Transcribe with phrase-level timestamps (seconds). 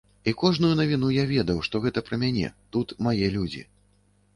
[0.29, 3.69] І кожную навіну я ведаў, што гэта пра мяне, тут мае людзі.